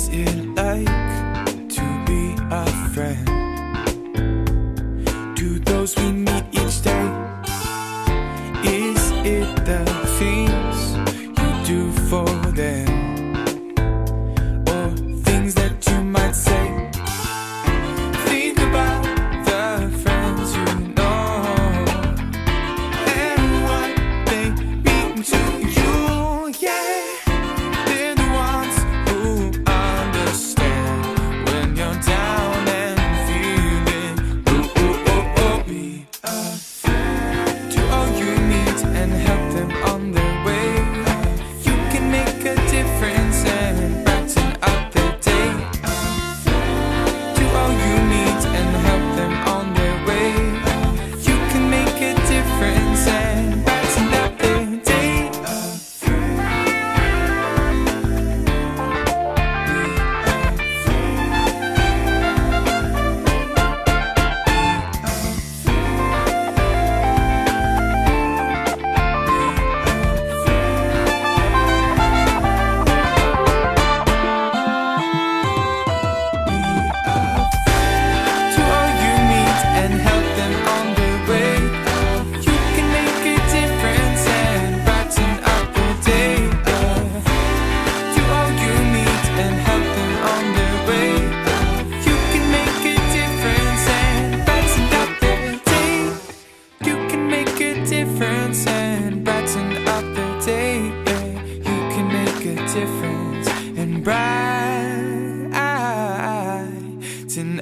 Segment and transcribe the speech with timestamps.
[0.00, 3.26] is it like to be a friend
[5.36, 7.08] to those we meet each day?
[8.64, 9.84] Is it the
[10.18, 10.96] things
[11.38, 12.99] you do for them?
[102.44, 105.52] make a difference and brighten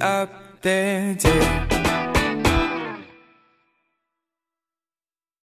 [0.00, 0.30] up
[0.62, 1.77] their day.